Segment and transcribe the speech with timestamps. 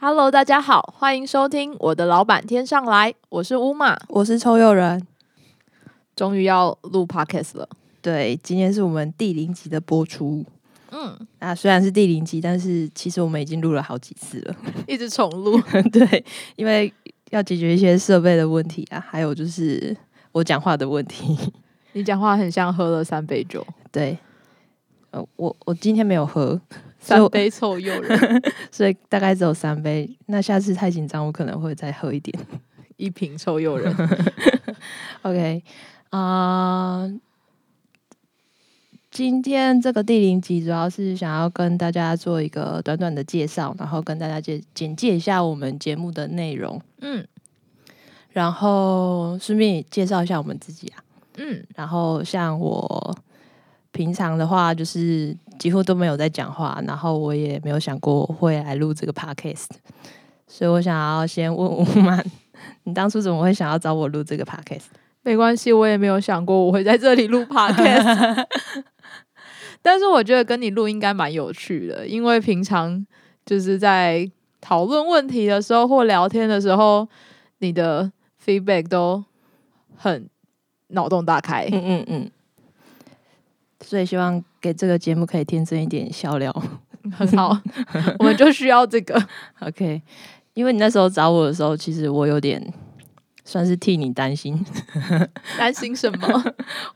[0.00, 5.06] Hello，大家好，欢迎收听我的老板天上来，我是乌马，我是抽友人。
[6.16, 7.68] 终于要录 podcast 了。
[8.00, 10.42] 对，今天是我们第零集的播出。
[10.90, 14.56] 嗯，那虽然是第零集，但是其实我们已经录了好几次了，
[14.86, 15.60] 一直重录。
[15.92, 16.24] 对，
[16.56, 16.90] 因为
[17.28, 19.94] 要解决一些设备的问题啊，还有就是
[20.32, 21.52] 我讲话的问题。
[21.98, 23.66] 你讲话很像喝了三杯酒。
[23.90, 24.16] 对，
[25.10, 26.60] 呃，我我今天没有喝
[27.00, 30.08] 三杯臭诱人， 所以大概只有三杯。
[30.26, 32.38] 那下次太紧张，我可能会再喝一点，
[32.96, 33.94] 一瓶臭诱人。
[35.22, 35.62] OK，
[36.10, 37.10] 啊。
[39.10, 47.26] 今天这个第零集主要是想要跟大家做一个短短的介绍，然后跟大家简简介一下我们节目的内容，嗯，
[48.28, 51.02] 然后顺便介绍一下我们自己啊，
[51.38, 53.16] 嗯，然后像我
[53.92, 59.68] 平常的话就是几乎都没有在讲话，然后我也没有想过会来录这个 podcast，
[60.46, 62.24] 所以我想要先问吴曼，
[62.84, 64.86] 你当初怎么会想要找我录这个 podcast？
[65.22, 68.44] 没关系，我也没有想过我会在这里录 podcast。
[69.82, 73.04] 但是我觉得跟你录应该蛮有趣的，因为平常
[73.46, 77.08] 就是在讨论问题的时候或聊天的时候，
[77.58, 78.10] 你的
[78.44, 79.24] feedback 都
[79.96, 80.28] 很
[80.88, 81.66] 脑洞大开。
[81.72, 82.30] 嗯嗯嗯。
[83.80, 86.52] 所以希望给这个节目可以添增一点笑料，
[87.16, 87.58] 很好。
[88.18, 89.22] 我们就需要这个。
[89.60, 90.02] OK，
[90.54, 92.72] 因为你那时候找我的时候，其实我有点。
[93.44, 94.62] 算是替你担心，
[95.56, 96.44] 担心什么？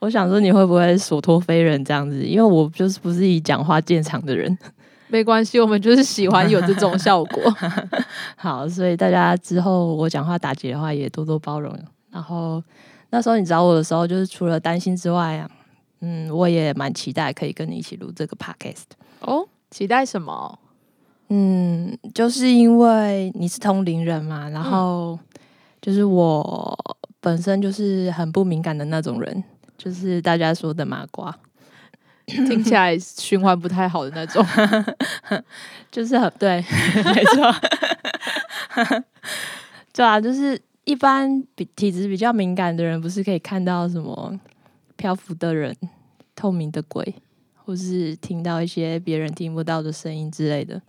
[0.00, 2.22] 我想说你会不会所托非人这样子？
[2.22, 4.58] 因为我就是不是以讲话见长的人。
[5.08, 7.42] 没关系，我们就是喜欢有这种效果。
[8.36, 11.74] 好，所以大家之后我讲话打结的话，也多多包容。
[12.10, 12.62] 然后
[13.12, 15.48] 那时候你找我的时候，就是除了担心之外啊，
[16.00, 18.84] 嗯，我也蛮期待可以跟你一起录这个 podcast。
[19.20, 20.58] 哦，期待什么？
[21.28, 25.18] 嗯，就是因为你是通灵人嘛，然后。
[25.80, 26.78] 就是我
[27.20, 29.42] 本身就是很不敏感的那种人，
[29.76, 31.36] 就是大家说的麻瓜，
[32.24, 34.46] 听起来循环不太好的那种，
[35.90, 36.64] 就是很对，
[37.04, 37.52] 没错，
[39.92, 44.38] 对啊，就是一般比体质比较敏感的人，不是可以看到什么
[44.96, 45.76] 漂浮的人、
[46.34, 47.14] 透明的鬼，
[47.54, 50.80] 或是听到一些别人听不到的声音之类的。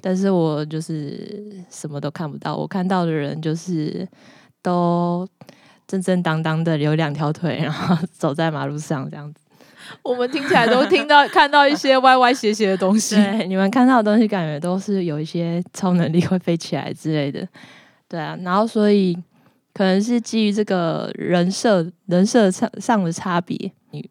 [0.00, 4.06] 但是我就是什么都看不到，我看到的人就是
[4.62, 5.26] 都
[5.88, 9.40] 正正当当的有两条腿，然后 走在马路上这样子。
[10.02, 13.16] 我们听起来都听到看到一些歪歪斜斜的东西。
[13.16, 17.46] 对，你们看到的东西感觉都是有一些超能力会飞起来之类的。
[18.14, 19.12] 对啊，然后所以
[19.72, 24.08] 可能是基于这个人设人设上上的差别，你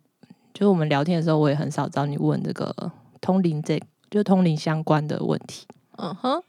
[0.53, 2.91] 就是我们聊天的时候，我也很少找你问这个
[3.21, 3.81] 通灵这
[4.11, 5.65] 就通灵相关的问题。
[5.95, 6.43] 嗯哼，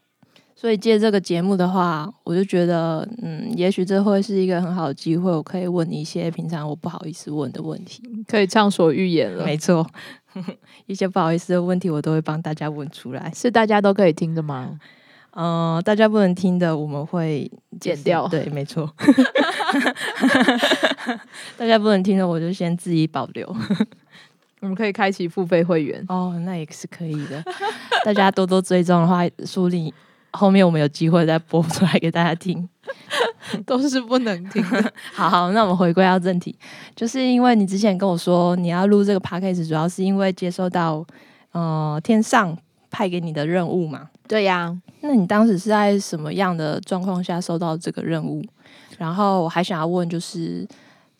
[0.53, 9.45] 所以借这个节目的话，我就觉得，嗯，也许这会是一个很好的机会，我可以问你一些平常我不好意思问的问题，可以畅所欲言了。
[9.45, 9.89] 没错，
[10.87, 13.31] 一些不好意思的问题，我都会帮大家问出来。
[13.33, 14.67] 是大家都可以听的吗？
[14.71, 14.79] 嗯，
[15.83, 18.27] 大家不能听的，我们会剪掉。
[18.27, 18.89] 对，没错。
[21.57, 23.45] 大家不能听的，我就先自己保留。
[24.61, 27.43] 我们可以开启付费会员哦，那也是可以的。
[28.03, 29.93] 大家多多追踪的话，说不定
[30.31, 32.67] 后面我们有机会再播出来给大家听。
[33.65, 34.63] 都是不能听。
[35.13, 36.57] 好好，那我们回归到正题，
[36.95, 41.05] 就是因为你之前跟我说你要录这个 podcast，主要是因为接收到
[41.51, 42.57] 呃天上
[42.89, 44.09] 派给你的任务嘛？
[44.27, 44.75] 对呀。
[45.01, 48.43] 那你当时是在什么样的状况下收到这个任务？
[48.97, 50.67] 然后我还想要问，就是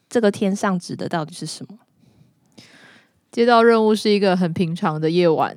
[0.10, 1.78] 这个天上指的到底是什么？
[3.32, 5.56] 接到任务是一个很平常的夜晚，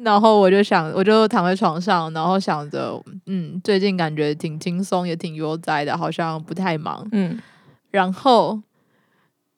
[0.00, 7.40] 然后我就想，我就躺在床上，然后想着，嗯，最近感觉挺轻松，也挺悠哉的，好像不太忙，嗯，
[7.90, 8.60] 然后。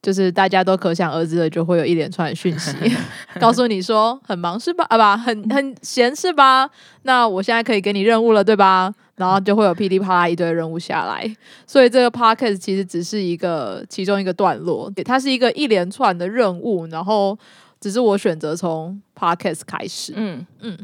[0.02, 2.74] 就是大家都可想而知的，就会有一连串讯息，
[3.38, 4.84] 告诉你说很忙是吧？
[4.88, 6.70] 啊，吧，很很闲是吧？
[7.02, 8.92] 那我现在可以给你任务了，对吧？
[9.16, 11.30] 然后就会有噼里啪啦一堆任务下来。
[11.66, 17.38] 所以这个 podcast 其实只是一个其中一个段落，它是一个一连串的任务，然后
[17.78, 20.14] 只是我选择从 podcast 开始。
[20.16, 20.78] 嗯嗯。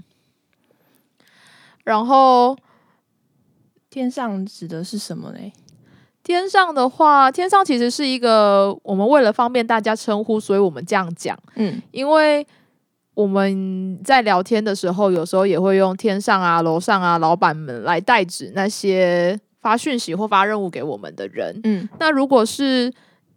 [1.85, 2.55] 然后
[3.89, 5.53] 天上指的是什么呢？
[6.27, 11.39] 天上的话，天上其实是一个我们为了方便大家称呼，所以我们这样讲。
[11.55, 12.45] 嗯，因为
[13.15, 21.61] 我们在聊天的时候，有时候也会用天上啊、楼上啊、老板们来代指那些发讯息或发任务给我们的人。
[21.63, 22.93] 嗯，那如果是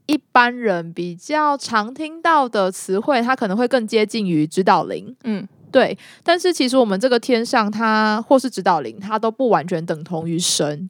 [0.08, 5.16] 一般人比较常听到的词汇，它可能会更接近于指导灵。
[5.26, 5.96] 嗯，对。
[6.24, 10.90] 但是其实我们这个天上，它或是指导灵，它都不完全等同于神。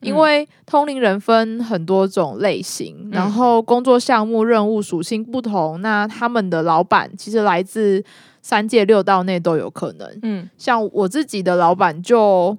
[0.00, 8.04] 因为通灵人分很多种类型，然后工作项目、任务属性不同，那他们的老板其实来自
[8.40, 10.08] 三界六道内都有可能。
[10.22, 12.56] 嗯，像我自己的老板就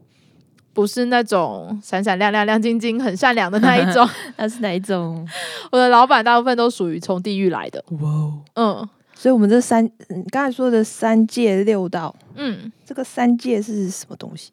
[0.74, 4.08] 不是那种闪闪亮亮、亮晶晶、很善良的那一种。
[4.36, 5.28] 那是哪一种？
[5.72, 7.84] 我的老板大部分都属于从地狱来的。
[8.02, 9.90] 哇，嗯，所以我们这三，
[10.30, 14.52] 刚才说的三界六道，嗯，这个三界是什么东西？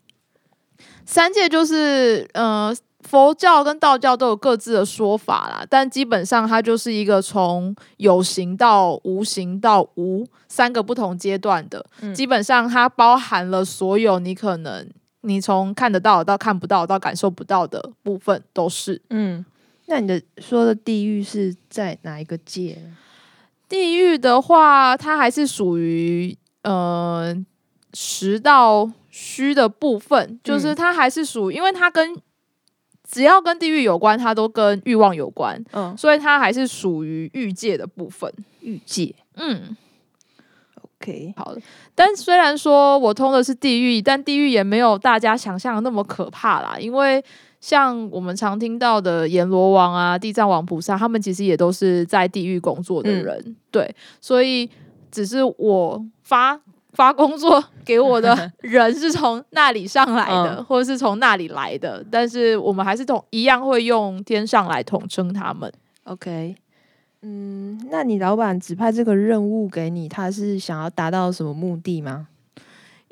[1.06, 14.84] 三界就是呃，佛教跟道教都有各自的说法啦，但基本上它就是一个从有形到无形到无三个不同阶段的，基本上它包含了所有你可能
[15.20, 19.00] 你从看得到到看不到到感受不到的部分都是。
[19.10, 19.46] 嗯，
[19.86, 22.76] 那你的说的地狱是在哪一个界？
[23.68, 27.32] 地狱的话，它还是属于呃
[27.94, 28.90] 十到。
[29.18, 32.14] 虚的部分就是它还是属，因为它跟
[33.02, 38.30] 只要跟地狱有关，它都跟欲望有关，嗯，所以它还是属于欲界的部分。
[38.60, 39.74] 欲界，嗯
[41.00, 41.62] ，OK，好的。
[41.94, 46.76] 但虽然说我通的是地狱，但地狱也没有大家想象的那么可怕啦。
[46.78, 47.24] 因为
[47.58, 53.90] 像我们常听到的阎罗王啊、地藏王菩萨，他们其实也都是在地狱工作的人，对，
[54.20, 54.68] 所以
[55.10, 56.60] 只是我发。
[56.96, 65.70] 发工作给我的 人是从那里上来的，或者是从那里来的，但是我们还是同一样会用天上来统称他们。
[66.04, 66.56] OK，
[67.20, 72.28] 嗯，那你老板指派这个任务给你，他是想要达到什么目的吗？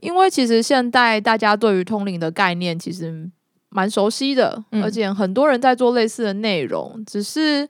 [0.00, 3.30] 因为其实现在大家对于通灵的概念其实
[3.68, 7.68] 蛮熟悉的，而且很多人在做类似的内容，只是。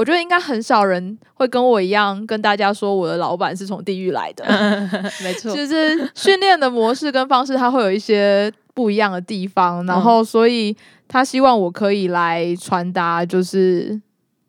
[0.00, 4.42] 我觉得应该很少人会跟我一样跟大家说我的老板是从地狱来的，
[5.22, 10.74] 没错，就是训练的模式跟方式，它会有一些不一样的地方，然后所以
[11.06, 14.00] 他希望我可以来传达，就是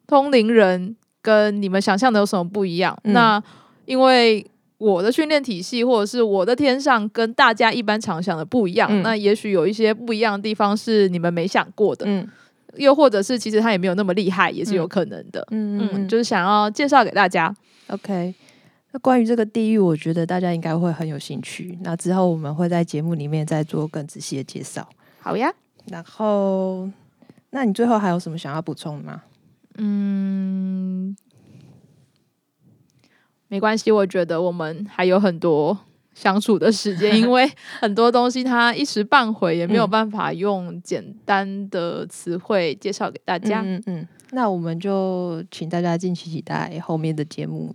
[0.07, 2.97] 通灵人跟你们想象的有什么不一样。
[3.03, 3.43] 那
[3.83, 12.05] 因为我的训练体系或者是我的天上跟大家一般常想的不一样，那也许有一些不一样的地方是你们没想过的。
[12.75, 15.45] 又或者是其实他也没有那么厉害，也是有可能的。
[15.51, 17.53] 嗯嗯，就是想要介绍给大家。
[17.87, 18.33] OK，
[18.91, 21.77] 那关于这个地狱，我觉得大家应该会很有兴趣。
[21.81, 24.87] 那之后我们会在节目里面再做更仔细的介绍。
[25.19, 25.53] 好呀。
[25.87, 26.87] 然后，
[27.49, 29.23] 那你最后还有什么想要补充吗？
[29.77, 31.17] 嗯，
[33.47, 35.79] 没关系，我觉得我们还有很多。
[36.13, 37.49] 相处的时间， 因为
[37.79, 43.61] 很多东西它一时半会也没有办法用简单的词汇介绍给大家。
[43.61, 47.73] 嗯嗯，那我们就请大家敬请期待后面的节目，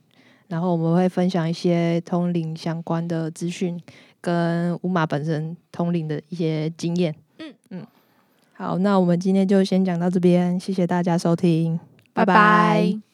[0.49, 3.81] 然后我们会分享一些通灵相关的资讯，
[4.21, 7.15] 跟乌马本身通灵的一些经验。
[7.39, 7.87] 嗯嗯，
[8.53, 11.79] 好，那我们今天就先讲到这边，谢谢大家收听，
[12.13, 13.06] 拜拜。